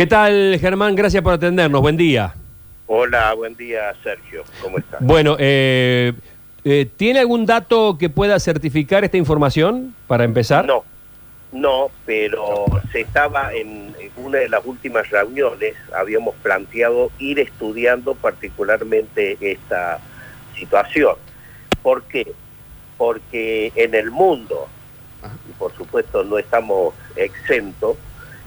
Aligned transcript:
¿Qué 0.00 0.06
tal, 0.06 0.56
Germán? 0.58 0.94
Gracias 0.94 1.22
por 1.22 1.34
atendernos. 1.34 1.82
Buen 1.82 1.98
día. 1.98 2.34
Hola, 2.86 3.34
buen 3.34 3.54
día, 3.54 3.92
Sergio. 4.02 4.44
¿Cómo 4.62 4.78
estás? 4.78 4.98
Bueno, 5.02 5.36
eh, 5.38 6.14
eh, 6.64 6.88
¿tiene 6.96 7.18
algún 7.20 7.44
dato 7.44 7.98
que 7.98 8.08
pueda 8.08 8.40
certificar 8.40 9.04
esta 9.04 9.18
información 9.18 9.94
para 10.06 10.24
empezar? 10.24 10.64
No, 10.64 10.84
no, 11.52 11.90
pero 12.06 12.64
se 12.90 13.02
estaba 13.02 13.52
en 13.52 13.94
una 14.16 14.38
de 14.38 14.48
las 14.48 14.64
últimas 14.64 15.10
reuniones, 15.10 15.74
habíamos 15.94 16.34
planteado 16.36 17.10
ir 17.18 17.38
estudiando 17.38 18.14
particularmente 18.14 19.36
esta 19.38 19.98
situación. 20.56 21.16
¿Por 21.82 22.04
qué? 22.04 22.32
Porque 22.96 23.70
en 23.74 23.94
el 23.94 24.10
mundo, 24.10 24.66
y 25.46 25.52
por 25.58 25.76
supuesto 25.76 26.24
no 26.24 26.38
estamos 26.38 26.94
exentos, 27.16 27.98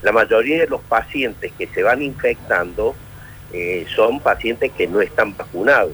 la 0.03 0.11
mayoría 0.11 0.59
de 0.59 0.67
los 0.67 0.81
pacientes 0.81 1.51
que 1.57 1.67
se 1.67 1.81
van 1.81 2.01
infectando 2.01 2.93
eh, 3.53 3.85
son 3.95 4.19
pacientes 4.19 4.71
que 4.73 4.87
no 4.87 5.01
están 5.01 5.35
vacunados. 5.35 5.93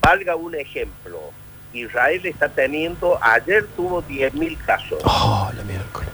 Valga 0.00 0.34
un 0.36 0.54
ejemplo, 0.54 1.20
Israel 1.74 2.24
está 2.24 2.48
teniendo, 2.48 3.18
ayer 3.22 3.66
tuvo 3.76 4.02
10.000 4.02 4.56
casos. 4.64 4.98
Oh, 5.04 5.50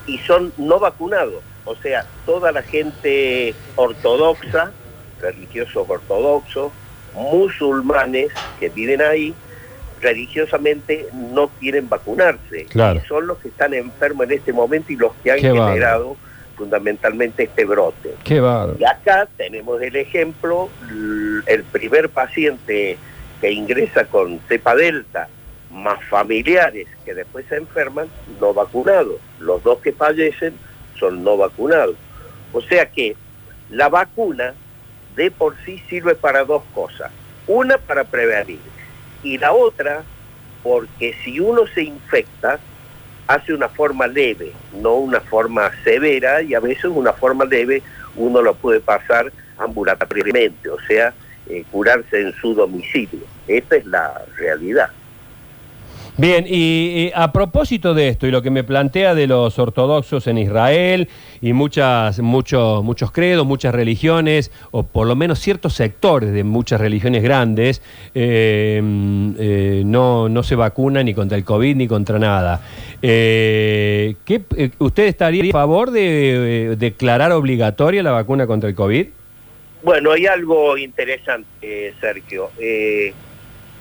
y 0.06 0.18
son 0.18 0.52
no 0.56 0.80
vacunados, 0.80 1.42
o 1.64 1.76
sea, 1.76 2.04
toda 2.26 2.50
la 2.50 2.62
gente 2.62 3.54
ortodoxa, 3.76 4.72
religiosos 5.20 5.88
ortodoxos, 5.88 6.72
musulmanes 7.14 8.32
que 8.58 8.68
viven 8.68 9.00
ahí, 9.00 9.32
religiosamente 10.00 11.06
no 11.12 11.48
quieren 11.60 11.88
vacunarse. 11.88 12.66
Y 12.74 13.06
son 13.06 13.26
los 13.28 13.38
que 13.38 13.48
están 13.48 13.72
enfermos 13.74 14.26
en 14.26 14.32
este 14.32 14.52
momento 14.52 14.92
y 14.92 14.96
los 14.96 15.12
que 15.22 15.30
han 15.30 15.38
generado 15.38 16.16
fundamentalmente 16.56 17.44
este 17.44 17.64
brote. 17.64 18.14
Qué 18.24 18.42
y 18.78 18.84
acá 18.84 19.28
tenemos 19.36 19.80
el 19.82 19.96
ejemplo, 19.96 20.68
el 21.46 21.62
primer 21.64 22.08
paciente 22.08 22.98
que 23.40 23.52
ingresa 23.52 24.06
con 24.06 24.40
cepa 24.48 24.74
delta, 24.74 25.28
más 25.70 26.02
familiares 26.04 26.86
que 27.04 27.14
después 27.14 27.44
se 27.48 27.56
enferman, 27.56 28.08
no 28.40 28.54
vacunados. 28.54 29.16
Los 29.38 29.62
dos 29.62 29.80
que 29.80 29.92
fallecen 29.92 30.54
son 30.98 31.22
no 31.22 31.36
vacunados. 31.36 31.96
O 32.52 32.60
sea 32.62 32.86
que 32.86 33.16
la 33.70 33.88
vacuna 33.88 34.54
de 35.14 35.30
por 35.30 35.56
sí 35.64 35.82
sirve 35.88 36.14
para 36.14 36.44
dos 36.44 36.62
cosas. 36.74 37.10
Una 37.46 37.78
para 37.78 38.04
prevenir 38.04 38.60
y 39.22 39.38
la 39.38 39.52
otra 39.52 40.02
porque 40.62 41.14
si 41.24 41.38
uno 41.38 41.66
se 41.68 41.82
infecta, 41.82 42.58
hace 43.26 43.52
una 43.52 43.68
forma 43.68 44.06
leve, 44.06 44.52
no 44.80 44.94
una 44.94 45.20
forma 45.20 45.70
severa, 45.82 46.42
y 46.42 46.54
a 46.54 46.60
veces 46.60 46.84
una 46.84 47.12
forma 47.12 47.44
leve 47.44 47.82
uno 48.16 48.40
lo 48.42 48.54
puede 48.54 48.80
pasar 48.80 49.32
ambulatoriamente, 49.58 50.68
o 50.70 50.80
sea, 50.86 51.12
eh, 51.48 51.64
curarse 51.70 52.20
en 52.20 52.32
su 52.34 52.54
domicilio. 52.54 53.20
Esta 53.46 53.76
es 53.76 53.86
la 53.86 54.24
realidad. 54.36 54.90
Bien, 56.18 56.46
y, 56.48 57.10
a 57.14 57.30
propósito 57.30 57.92
de 57.92 58.08
esto 58.08 58.26
y 58.26 58.30
lo 58.30 58.40
que 58.40 58.48
me 58.50 58.64
plantea 58.64 59.14
de 59.14 59.26
los 59.26 59.58
ortodoxos 59.58 60.26
en 60.28 60.38
Israel 60.38 61.08
y 61.42 61.52
muchas, 61.52 62.20
muchos, 62.20 62.82
muchos 62.82 63.10
credos, 63.12 63.46
muchas 63.46 63.74
religiones, 63.74 64.50
o 64.70 64.82
por 64.82 65.06
lo 65.06 65.14
menos 65.14 65.40
ciertos 65.40 65.74
sectores 65.74 66.32
de 66.32 66.42
muchas 66.42 66.80
religiones 66.80 67.22
grandes, 67.22 67.82
eh, 68.14 68.80
eh, 69.38 69.82
no, 69.84 70.30
no 70.30 70.42
se 70.42 70.54
vacunan 70.54 71.04
ni 71.04 71.12
contra 71.12 71.36
el 71.36 71.44
COVID 71.44 71.76
ni 71.76 71.86
contra 71.86 72.18
nada. 72.18 72.62
Eh, 73.02 74.14
¿qué, 74.24 74.40
¿Usted 74.78 75.04
estaría 75.08 75.50
a 75.50 75.52
favor 75.52 75.90
de 75.90 76.76
declarar 76.78 77.32
obligatoria 77.32 78.02
la 78.02 78.12
vacuna 78.12 78.46
contra 78.46 78.70
el 78.70 78.74
COVID? 78.74 79.06
Bueno, 79.82 80.12
hay 80.12 80.24
algo 80.24 80.78
interesante, 80.78 81.92
Sergio 82.00 82.48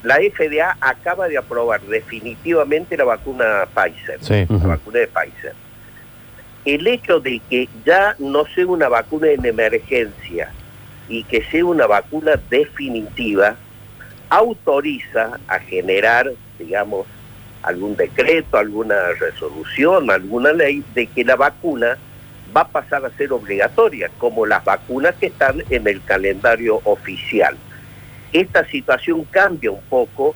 la 0.03 0.15
FDA 0.17 0.77
acaba 0.81 1.27
de 1.27 1.37
aprobar 1.37 1.81
definitivamente 1.81 2.95
la 2.95 3.05
vacuna 3.05 3.67
Pfizer, 3.73 4.19
la 4.49 4.67
vacuna 4.67 4.99
de 4.99 5.07
Pfizer. 5.07 5.53
El 6.63 6.87
hecho 6.87 7.19
de 7.19 7.41
que 7.49 7.69
ya 7.85 8.15
no 8.19 8.45
sea 8.45 8.67
una 8.67 8.87
vacuna 8.87 9.29
en 9.29 9.45
emergencia 9.45 10.51
y 11.07 11.23
que 11.23 11.43
sea 11.43 11.65
una 11.65 11.87
vacuna 11.87 12.39
definitiva, 12.49 13.55
autoriza 14.29 15.39
a 15.47 15.59
generar, 15.59 16.31
digamos, 16.57 17.05
algún 17.61 17.95
decreto, 17.95 18.57
alguna 18.57 18.95
resolución, 19.19 20.11
alguna 20.11 20.53
ley 20.53 20.83
de 20.93 21.07
que 21.07 21.23
la 21.23 21.35
vacuna 21.35 21.97
va 22.55 22.61
a 22.61 22.67
pasar 22.67 23.05
a 23.05 23.09
ser 23.11 23.33
obligatoria, 23.33 24.09
como 24.17 24.45
las 24.45 24.63
vacunas 24.63 25.15
que 25.15 25.27
están 25.27 25.63
en 25.69 25.87
el 25.87 26.01
calendario 26.03 26.79
oficial 26.83 27.57
esta 28.41 28.65
situación 28.67 29.23
cambia 29.25 29.71
un 29.71 29.81
poco 29.89 30.35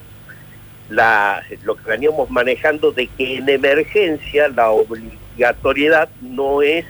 lo 0.89 1.75
que 1.75 1.89
veníamos 1.89 2.29
manejando 2.31 2.91
de 2.91 3.07
que 3.07 3.37
en 3.37 3.47
emergencia 3.47 4.47
la 4.47 4.71
obligatoriedad 4.71 6.09
no 6.21 6.61
es, 6.61 6.85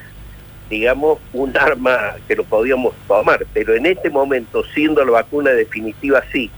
digamos, 0.69 1.19
un 1.33 1.55
arma 1.57 2.15
que 2.27 2.35
lo 2.35 2.43
podíamos 2.45 2.93
tomar, 3.07 3.45
pero 3.53 3.75
en 3.75 3.85
este 3.85 4.09
momento, 4.09 4.63
siendo 4.73 5.03
la 5.03 5.11
vacuna 5.11 5.51
definitiva, 5.51 6.23
sí, 6.31 6.49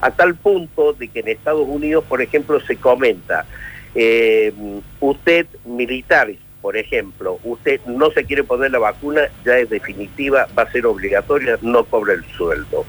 a 0.00 0.10
tal 0.10 0.34
punto 0.36 0.92
de 0.92 1.08
que 1.08 1.20
en 1.20 1.28
Estados 1.28 1.66
Unidos, 1.66 2.04
por 2.08 2.22
ejemplo, 2.22 2.60
se 2.60 2.76
comenta, 2.76 3.44
eh, 3.94 4.52
usted 5.00 5.46
militar, 5.64 6.30
por 6.60 6.76
ejemplo, 6.76 7.38
usted 7.42 7.80
no 7.86 8.10
se 8.10 8.24
quiere 8.24 8.44
poner 8.44 8.70
la 8.70 8.78
vacuna, 8.78 9.22
ya 9.44 9.58
es 9.58 9.68
definitiva, 9.68 10.46
va 10.56 10.62
a 10.62 10.72
ser 10.72 10.86
obligatoria, 10.86 11.58
no 11.60 11.84
cobra 11.84 12.14
el 12.14 12.24
sueldo. 12.36 12.84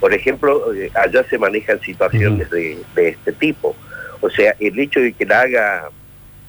Por 0.00 0.14
ejemplo, 0.14 0.72
eh, 0.74 0.90
allá 0.94 1.24
se 1.28 1.38
manejan 1.38 1.80
situaciones 1.80 2.50
de, 2.50 2.78
este 2.96 3.32
tipo. 3.32 3.74
O 4.20 4.30
sea, 4.30 4.54
el 4.60 4.78
hecho 4.78 5.00
de 5.00 5.12
que 5.12 5.24
la 5.24 5.40
haga, 5.40 5.90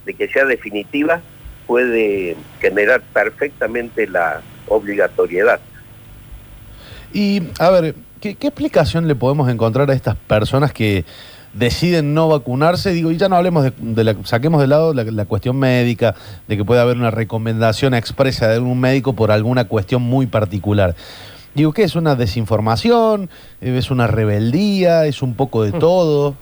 de 0.06 0.14
que 0.14 0.28
sea 0.28 0.46
definitiva, 0.46 1.22
puede 1.66 2.36
generar 2.60 3.02
perfectamente 3.14 4.08
la 4.08 4.42
obligatoriedad. 4.68 5.60
Y, 7.12 7.44
a 7.60 7.70
ver, 7.72 7.96
¿qué, 8.22 8.32
explicación 8.32 9.08
le 9.08 9.16
podemos 9.16 9.50
encontrar 9.50 9.90
a 9.90 9.94
estas 9.94 10.16
personas 10.16 10.72
que 10.72 11.06
deciden 11.54 12.14
no 12.14 12.28
vacunarse? 12.28 12.92
Digo, 12.92 13.10
y 13.10 13.18
ya 13.18 13.30
no 13.30 13.36
hablemos 13.36 13.72
de, 13.78 14.04
la, 14.04 14.16
saquemos 14.26 14.62
de 14.62 14.68
lado 14.68 14.94
la, 14.94 15.04
la, 15.06 15.26
cuestión 15.26 15.58
médica, 15.58 16.14
de 16.48 16.58
que 16.58 16.66
puede 16.66 16.81
haber 16.81 16.98
una 16.98 17.12
recomendación 17.12 17.96
expresa 17.96 18.48
de 18.48 18.60
un 18.60 18.80
médico 18.80 19.14
por 19.14 19.31
alguna 19.31 19.66
cuestión 19.66 20.04
muy 20.04 20.28
particular. 20.28 20.96
Digo, 21.56 21.74
¿qué 21.74 21.84
es 21.84 21.96
una 21.96 22.16
desinformación? 22.16 23.30
¿Es 23.62 23.92
una 23.92 24.08
rebeldía? 24.08 25.06
¿Es 25.06 25.22
un 25.22 25.36
poco 25.36 25.64
de 25.64 25.72
hmm. 25.72 25.80
todo? 25.80 26.36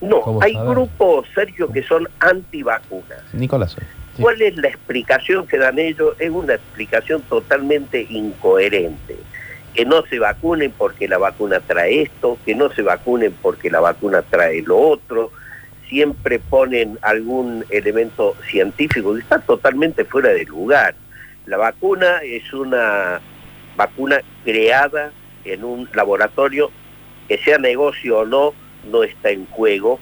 No, 0.00 0.38
hay 0.40 0.54
grupos, 0.54 1.26
Sergio, 1.34 1.70
que 1.70 1.82
son 1.82 2.08
antivacunas. 2.20 3.22
Nicolás. 3.34 3.76
¿Cuál 4.18 4.40
es 4.42 4.56
la 4.56 4.68
explicación 4.68 5.46
que 5.46 5.58
dan 5.58 5.78
ellos? 5.78 6.14
Es 6.18 6.30
una 6.30 6.54
explicación 6.54 7.22
totalmente 7.22 8.06
incoherente. 8.08 9.16
Que 9.74 9.84
no 9.84 10.02
se 10.06 10.18
vacunen 10.18 10.72
porque 10.76 11.06
la 11.06 11.18
vacuna 11.18 11.60
trae 11.60 12.02
esto, 12.02 12.38
que 12.44 12.54
no 12.54 12.70
se 12.72 12.82
vacunen 12.82 13.34
porque 13.40 13.70
la 13.70 13.80
vacuna 13.80 14.22
trae 14.22 14.62
lo 14.62 14.78
otro. 14.78 15.30
Siempre 15.88 16.38
ponen 16.38 16.98
algún 17.02 17.64
elemento 17.70 18.36
científico 18.50 19.14
que 19.14 19.20
está 19.20 19.38
totalmente 19.38 20.04
fuera 20.04 20.30
de 20.30 20.44
lugar. 20.44 20.94
La 21.46 21.56
vacuna 21.56 22.18
es 22.22 22.52
una 22.52 23.20
vacuna 23.80 24.20
creada 24.44 25.10
en 25.46 25.64
un 25.64 25.88
laboratorio, 25.94 26.70
que 27.28 27.38
sea 27.38 27.56
negocio 27.56 28.18
o 28.18 28.26
no, 28.26 28.52
no 28.84 29.04
está 29.04 29.30
en 29.30 29.46
juego, 29.46 29.98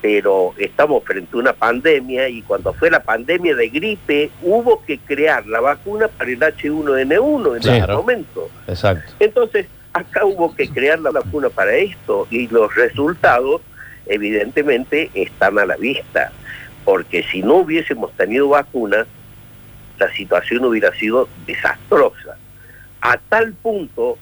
pero 0.00 0.54
estamos 0.58 1.02
frente 1.02 1.36
a 1.36 1.40
una 1.40 1.52
pandemia 1.52 2.28
y 2.28 2.42
cuando 2.42 2.72
fue 2.72 2.88
la 2.88 3.02
pandemia 3.02 3.56
de 3.56 3.68
gripe 3.68 4.30
hubo 4.42 4.84
que 4.84 4.98
crear 4.98 5.44
la 5.46 5.60
vacuna 5.60 6.06
para 6.06 6.30
el 6.30 6.38
H1N1 6.38 7.56
en 7.56 7.82
ese 7.82 7.92
momento. 7.92 8.48
Exacto. 8.68 9.12
Entonces, 9.18 9.66
acá 9.92 10.24
hubo 10.24 10.54
que 10.54 10.68
crear 10.68 11.00
la 11.00 11.10
vacuna 11.10 11.48
para 11.48 11.74
esto 11.74 12.28
y 12.30 12.46
los 12.46 12.72
resultados 12.76 13.60
evidentemente 14.06 15.10
están 15.14 15.58
a 15.58 15.66
la 15.66 15.76
vista, 15.76 16.30
porque 16.84 17.24
si 17.24 17.42
no 17.42 17.56
hubiésemos 17.56 18.12
tenido 18.12 18.50
vacuna, 18.50 19.04
la 19.98 20.12
situación 20.12 20.64
hubiera 20.64 20.94
sido 20.94 21.28
desastrosa 21.44 22.36
a 23.06 23.18
tal 23.18 23.52
punto 23.52 24.18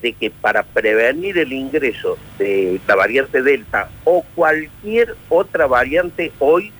de 0.00 0.14
que 0.14 0.30
para 0.30 0.62
prevenir 0.62 1.36
el 1.36 1.52
ingreso 1.52 2.16
de 2.38 2.80
la 2.88 2.96
variante 2.96 3.42
Delta 3.42 3.90
o 4.04 4.24
cualquier 4.34 5.14
otra 5.28 5.66
variante 5.66 6.32
hoy 6.38 6.72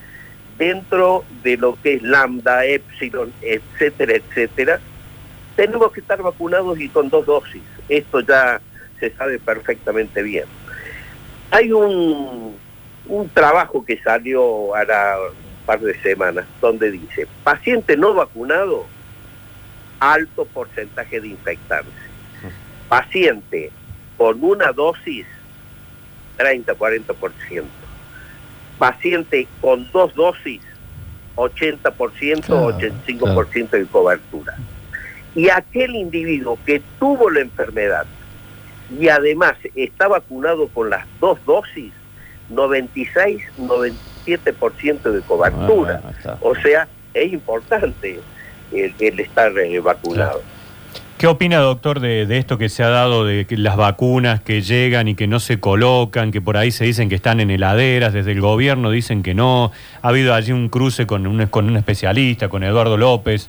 dentro 0.57 1.25
de 1.43 1.59
lo 1.59 1.77
que 1.83 1.95
es 1.95 2.03
lambda, 2.03 2.65
epsilon, 2.65 3.35
etcétera, 3.43 4.15
etcétera, 4.15 4.81
tenemos 5.55 5.93
que 5.93 6.01
estar 6.01 6.23
vacunados 6.23 6.81
y 6.81 6.89
con 6.89 7.11
dos 7.11 7.27
dosis. 7.27 7.63
Esto 7.87 8.21
ya 8.21 8.59
se 8.99 9.11
sabe 9.11 9.39
perfectamente 9.39 10.23
bien. 10.23 10.47
Hay 11.51 11.71
un, 11.71 12.57
un 13.07 13.29
trabajo 13.29 13.85
que 13.85 13.99
salió 13.99 14.75
ahora 14.75 15.19
un 15.21 15.67
par 15.67 15.81
de 15.81 16.01
semanas 16.01 16.47
donde 16.63 16.91
dice, 16.91 17.29
paciente 17.45 17.95
no 17.99 18.15
vacunado 18.15 18.87
alto 20.03 20.45
porcentaje 20.47 21.21
de 21.21 21.29
infectarse. 21.29 21.89
Paciente 22.89 23.71
con 24.17 24.43
una 24.43 24.73
dosis, 24.73 25.27
30-40%. 26.39 27.63
Paciente 28.79 29.47
con 29.61 29.89
dos 29.93 30.13
dosis, 30.15 30.61
80%, 31.37 31.93
85% 31.93 33.71
de 33.71 33.87
cobertura. 33.87 34.57
Y 35.37 35.49
aquel 35.49 35.95
individuo 35.95 36.59
que 36.67 36.83
tuvo 36.99 37.31
la 37.31 37.41
enfermedad 37.41 38.07
y 38.99 39.09
además 39.09 39.55
está 39.77 40.09
vacunado 40.09 40.67
con 40.69 40.91
las 40.91 41.07
dos 41.21 41.39
dosis, 41.47 41.93
96, 42.51 43.41
97% 43.57 45.03
de 45.13 45.21
cobertura. 45.23 46.03
Ah, 46.25 46.37
o 46.41 46.57
sea, 46.57 46.89
es 47.15 47.33
importante 47.33 48.21
el, 48.75 49.21
estar 49.21 49.57
eh, 49.59 49.81
vacunado. 49.81 50.43
¿Qué 51.19 51.29
opina, 51.29 51.59
doctor, 51.59 52.01
de, 52.01 52.27
esto 52.37 52.59
que 52.59 52.69
se 52.69 52.83
ha 52.83 52.89
dado 52.89 53.25
de 53.25 53.45
que 53.47 53.57
las 53.57 53.77
vacunas 53.77 54.43
que 54.43 54.61
llegan 54.61 55.07
y 55.07 55.15
que 55.15 55.29
no 55.29 55.39
se 55.39 55.61
colocan, 55.61 56.33
que 56.33 56.41
por 56.41 56.57
ahí 56.57 56.73
se 56.73 56.85
dicen 56.85 57.09
que 57.09 57.15
están 57.15 57.39
en 57.39 57.51
heladeras, 57.53 58.13
desde 58.13 58.33
el 58.33 58.41
gobierno 58.41 58.91
dicen 58.91 59.23
que 59.23 59.33
no? 59.33 59.71
Ha 60.01 60.09
habido 60.09 60.35
allí 60.35 60.51
un 60.51 60.69
cruce 60.69 61.07
con 61.07 61.29
un, 61.29 61.47
con 61.47 61.69
un 61.69 61.77
especialista, 61.77 62.49
con 62.49 62.65
Eduardo 62.65 62.97
López. 62.97 63.49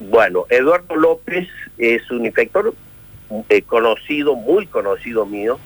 Bueno, 0.00 0.46
Eduardo 0.48 0.96
López 0.96 1.46
es 1.76 2.10
un 2.10 2.24
infector 2.24 2.74
eh, 3.50 3.62
conocido, 3.62 4.34
muy 4.34 4.66
conocido 4.66 5.26
mío, 5.26 5.58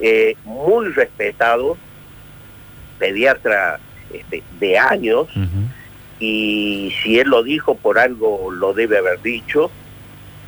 eh, 0.00 0.36
muy 0.44 0.88
respetado, 0.88 1.76
pediatra 2.98 3.78
este, 4.12 4.42
de 4.58 4.78
años, 4.78 5.28
y 6.20 6.92
si 7.02 7.18
él 7.18 7.28
lo 7.28 7.42
dijo 7.42 7.74
por 7.76 7.98
algo 7.98 8.50
lo 8.50 8.72
debe 8.72 8.98
haber 8.98 9.22
dicho, 9.22 9.70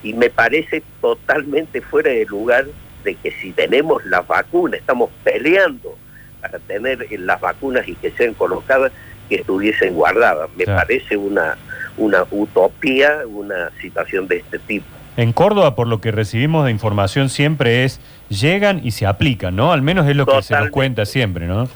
y 0.02 0.14
me 0.14 0.31
parece 0.31 0.82
totalmente 1.00 1.81
fuera 1.81 2.11
de 2.11 2.25
lugar 2.26 2.67
de 3.05 3.14
que 3.17 3.31
si 3.32 3.52
tenemos 3.52 4.05
las 4.06 4.26
vacunas, 4.26 4.81
estamos 4.81 5.11
peleando 5.25 5.96
para 6.40 6.58
tener 6.58 7.06
las 7.20 7.40
vacunas 7.40 7.87
y 7.87 7.94
que 7.94 8.11
sean 8.12 8.34
colocadas, 8.34 8.93
que 9.28 9.37
estuviesen 9.37 9.94
guardadas. 9.94 10.49
Me 10.56 10.64
parece 10.64 11.17
una, 11.17 11.56
una 11.96 12.25
utopía, 12.31 13.20
una 13.26 13.70
situación 13.81 14.26
de 14.26 14.38
este 14.38 14.58
tipo. 14.58 14.87
En 15.16 15.32
Córdoba, 15.32 15.75
por 15.75 15.87
lo 15.87 16.00
que 16.00 16.12
recibimos 16.12 16.64
de 16.64 16.70
información 16.70 17.28
siempre 17.28 17.84
es, 17.84 18.00
llegan 18.28 18.81
y 18.82 18.93
se 18.93 19.06
aplican, 19.06 19.55
¿no? 19.55 19.73
Al 19.73 19.82
menos 19.82 20.08
es 20.08 20.16
lo 20.16 20.25
que 20.25 20.43
se 20.43 20.55
nos 20.55 20.70
cuenta 20.70 21.05
siempre, 21.05 21.46
¿no? 21.46 21.69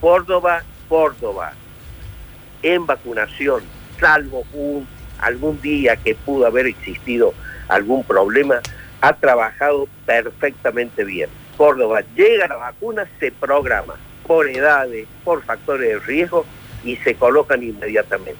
Córdoba, 0.00 0.62
Córdoba, 0.88 1.52
en 2.62 2.86
vacunación, 2.86 3.62
salvo 3.98 4.44
un, 4.52 4.86
algún 5.20 5.60
día 5.60 5.96
que 5.96 6.14
pudo 6.14 6.46
haber 6.46 6.66
existido 6.66 7.34
algún 7.68 8.04
problema, 8.04 8.60
ha 9.00 9.12
trabajado 9.14 9.88
perfectamente 10.06 11.04
bien. 11.04 11.30
Córdoba 11.56 12.02
llega 12.16 12.48
la 12.48 12.56
vacuna, 12.56 13.06
se 13.18 13.32
programa 13.32 13.94
por 14.26 14.48
edades, 14.48 15.06
por 15.24 15.42
factores 15.42 15.88
de 15.88 15.98
riesgo 16.00 16.44
y 16.84 16.96
se 16.96 17.14
colocan 17.14 17.62
inmediatamente. 17.62 18.38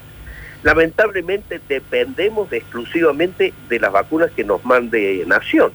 Lamentablemente 0.62 1.60
dependemos 1.68 2.52
exclusivamente 2.52 3.52
de 3.68 3.80
las 3.80 3.92
vacunas 3.92 4.30
que 4.32 4.44
nos 4.44 4.64
mande 4.64 5.24
Nación. 5.26 5.72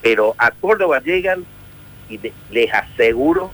Pero 0.00 0.34
a 0.38 0.50
Córdoba 0.50 1.00
llegan 1.00 1.44
y 2.08 2.20
les 2.50 2.72
aseguro 2.72 3.50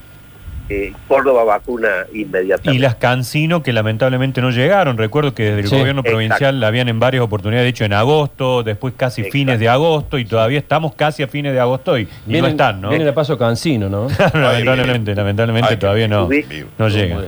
Córdoba 1.07 1.43
vacuna 1.43 2.05
inmediatamente. 2.13 2.75
Y 2.75 2.79
las 2.79 2.95
Cancino 2.95 3.63
que 3.63 3.73
lamentablemente 3.73 4.41
no 4.41 4.51
llegaron. 4.51 4.97
Recuerdo 4.97 5.33
que 5.33 5.51
desde 5.51 5.61
el 5.61 5.69
gobierno 5.69 6.03
provincial 6.03 6.59
la 6.59 6.67
habían 6.67 6.89
en 6.89 6.99
varias 6.99 7.23
oportunidades, 7.23 7.65
de 7.65 7.69
hecho 7.69 7.85
en 7.85 7.93
agosto, 7.93 8.63
después 8.63 8.93
casi 8.95 9.23
fines 9.23 9.59
de 9.59 9.67
agosto 9.67 10.17
y 10.17 10.25
todavía 10.25 10.59
estamos 10.59 10.93
casi 10.95 11.23
a 11.23 11.27
fines 11.27 11.53
de 11.53 11.59
agosto 11.59 11.97
y, 11.97 12.07
no 12.27 12.47
están, 12.47 12.81
¿no? 12.81 12.89
Viene 12.89 13.05
el 13.05 13.13
paso 13.13 13.37
Cancino, 13.37 13.89
¿no? 13.89 14.07
lamentablemente, 14.33 15.15
lamentablemente 15.15 15.77
todavía 15.77 16.07
no, 16.07 16.29
no 16.77 16.89
llega. 16.89 17.19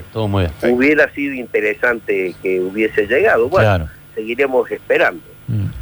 Hubiera 0.64 1.12
sido 1.14 1.34
interesante 1.34 2.36
que 2.42 2.60
hubiese 2.60 3.08
llegado. 3.08 3.50
Bueno, 3.50 3.90
seguiremos 4.16 4.70
esperando. 4.70 5.31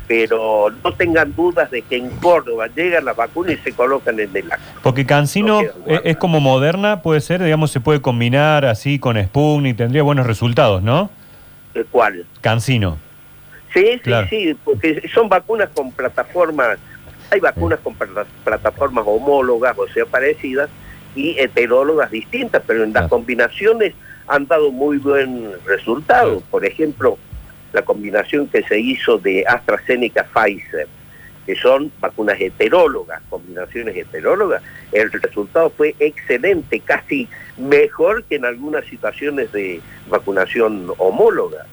Pero 0.10 0.72
no 0.84 0.92
tengan 0.94 1.36
dudas 1.36 1.70
de 1.70 1.84
que 1.84 1.96
en 1.96 2.10
Córdoba 2.18 2.68
llegan 2.76 3.06
las 3.06 3.16
vacunas 3.16 3.54
y 3.54 3.58
se 3.58 3.74
colocan 3.74 4.20
en 4.20 4.36
el 4.36 4.52
acto. 4.52 4.80
Porque 4.82 5.06
Cancino 5.06 5.62
es, 5.86 6.18
como 6.18 6.40
Moderna, 6.40 7.04
puede 7.04 7.22
ser, 7.22 7.44
digamos, 7.44 7.70
se 7.70 7.80
puede 7.80 8.02
combinar 8.02 8.66
así 8.66 8.98
con 8.98 9.24
Sputnik, 9.24 9.78
tendría 9.78 10.02
buenos 10.02 10.26
resultados, 10.26 10.82
¿no? 10.82 11.12
¿Cuál? 11.92 12.26
Cancino. 12.42 12.98
Sí, 13.72 14.02
sí, 14.04 14.12
sí, 14.32 14.58
porque 14.64 15.08
son 15.14 15.30
vacunas 15.30 15.70
con 15.76 15.92
plataformas, 15.92 16.80
hay 17.30 17.40
vacunas 17.40 17.80
con 17.80 17.96
plataformas 18.44 19.06
homólogas, 19.08 19.78
o 19.78 19.88
sea, 19.90 20.08
parecidas, 20.08 20.72
y 21.16 21.40
heterólogas 21.40 22.10
distintas, 22.10 22.64
pero 22.66 22.84
en 22.84 22.94
las 22.94 23.08
combinaciones 23.08 23.94
han 24.28 24.48
dado 24.48 24.72
muy 24.72 24.98
buen 24.98 25.52
resultado. 25.68 26.42
Por 26.50 26.66
ejemplo, 26.66 27.20
la 27.74 27.82
combinación 27.82 28.48
que 28.48 28.64
se 28.64 28.80
hizo 28.80 29.18
de 29.18 29.46
AstraZeneca-Pfizer, 29.46 30.88
que 31.46 31.56
son 31.56 31.92
vacunas 32.00 32.40
heterólogas, 32.40 33.22
combinaciones 33.30 33.96
heterólogas, 33.96 34.62
el 34.92 35.12
resultado 35.12 35.70
fue 35.70 35.96
excelente, 36.00 36.80
casi 36.80 37.28
mejor 37.58 38.24
que 38.24 38.36
en 38.36 38.46
algunas 38.46 38.86
situaciones 38.86 39.52
de 39.52 39.82
vacunación 40.10 40.92
homóloga. 40.98 41.66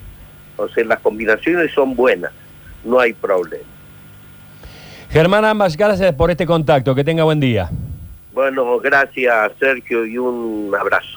Entonces 0.51 0.87
las 0.87 1.01
combinaciones 1.01 1.73
son 1.73 1.95
buenas, 1.95 2.33
no 2.85 2.99
hay 2.99 3.13
problema. 3.13 3.65
Germán 5.11 5.45
Ambas, 5.45 5.77
gracias 5.77 6.15
por 6.15 6.31
este 6.31 6.47
contacto, 6.47 6.95
que 6.95 7.05
tenga 7.05 7.25
buen 7.25 7.41
día. 7.41 7.71
Bueno, 8.33 8.79
gracias 8.81 9.53
Sergio 9.59 10.05
y 10.05 10.19
un 10.19 10.75
abrazo. 10.79 11.09